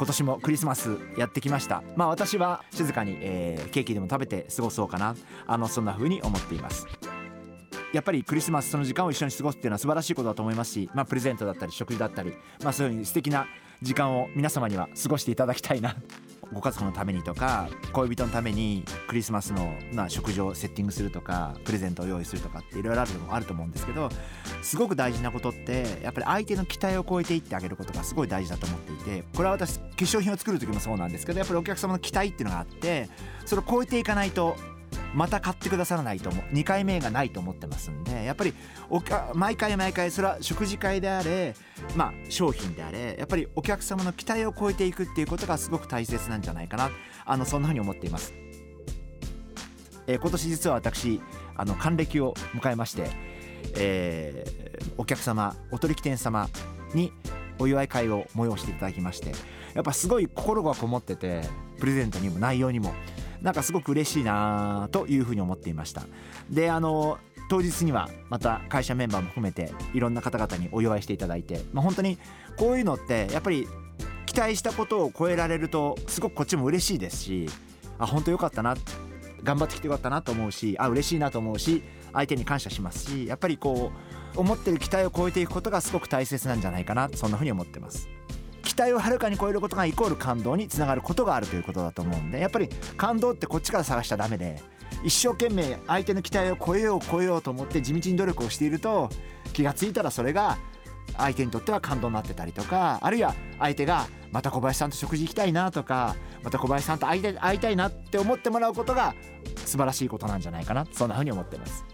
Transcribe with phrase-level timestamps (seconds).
[0.00, 1.82] 今年もクリスマスやってきました。
[1.94, 5.14] まあ私は静かに、えー、ケーキでも食べて過ごそうかな。
[5.46, 6.86] あのそんな風に思っています。
[7.92, 12.32] やっぱりクリスマスその時間を一緒に過ごすっていうのは素晴らしいことだと思いますし、まあ、プレゼントだったり食事だったり、
[12.62, 13.46] まあ、そういうふうに素敵な
[13.82, 15.94] 時間を皆様には過ごしていただきたいな。
[16.52, 24.08] ご家族のためにとか恋人のためにクリスマスのまあ食事をセッティングするとかプレゼントを用意するとかっていろいろあるのもあると思うんですけど
[24.62, 33.08] すごく大事なことってやっぱり相手の期待を超えていってあげることがすごい大事だと思っていてこれは私化粧品を作る時もそうなんですけどやっぱりお客様の期待っていうのがあって
[33.46, 34.56] それを超えていかないと
[35.14, 38.54] また買ってくださらないと思う2回目がないと思ってますんでやっぱり
[39.34, 41.54] 毎回毎回それは食事会であれ
[41.96, 46.90] まあ商品であれやっぱりお客様の期待を超えていくっていうことがすごく大切なんじゃないかな
[47.24, 48.32] あのそんなふうに思っています。
[50.06, 51.20] えー、今年実は私
[51.56, 53.10] あの還暦を迎えまして、
[53.76, 56.48] えー、お客様お取引店様
[56.94, 57.12] に
[57.58, 59.32] お祝い会を催していただきまして
[59.74, 61.42] やっぱすごい心がこもってて
[61.78, 62.92] プレゼントにも内容にも
[63.42, 66.02] なんかすごく嬉しいなというふうに思っていました
[66.50, 72.16] であの当日にはまた会社メンバーも含めていろんな方々にお祝いしていただいて、まあ、本当に
[72.56, 73.66] こういうのってやっぱり
[74.26, 77.48] 期待したことを超えられるとすごくこっちも嬉しいですし
[77.98, 78.76] あ本当よかったな
[79.42, 83.90] 頑張ってきてよかったなと思うしあ嬉しいなと思うし相手に感謝しますしやっぱりこ
[84.36, 88.08] う思ってる期待を超えていくことがすごく大切なんじゃないかなそんなふうに思ってます。
[88.80, 94.58] 期待をはるかに超えることがイコール感動につながることがあるということだと思うんでやっぱり感動ってこっちから探しちゃダメで
[95.04, 99.10] 一生懸命相手の期待を超えよう超えようと思って地道に努力をしていると
[99.52, 100.56] 気が付いたらそれが
[101.18, 109.14] 相手にとっては感動になってたりとかあるいは相手がまた小林さんと食事行きたいなとかまた小林さんと会いたい会いたいなって思ってもらうことが
[109.66, 110.86] 素晴らしいことなんじゃないかな。
[110.90, 111.84] そんなふうに思ってます。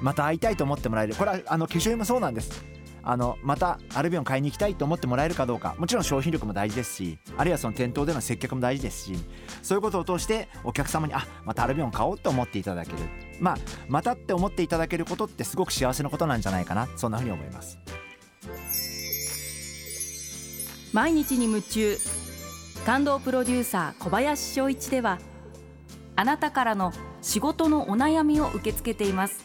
[0.00, 1.14] また会いたいと思ってもらえる。
[1.14, 2.75] これはあの化粧品もそうなんです。
[3.08, 5.76] あのまたアルビオン買いに行きたいと思ってもらえるかどうか。
[5.78, 9.14] もちろん商品力も大事ですしあるいはその店頭での接客も大事ですし
[9.62, 12.98] そういうことを通してお客様にあまたアルビオン買おうと思っていただける。
[13.40, 13.56] まあ
[13.88, 16.88] またって思っていただけることってすごく幸せなことなんじゃないかな。
[16.96, 17.78] そんなふうに思います。
[20.92, 21.96] 毎日に夢中。
[22.84, 25.18] 感動プロデューサー小林翔一では
[26.14, 29.44] あなたからの仕事のお悩みを受け付けています。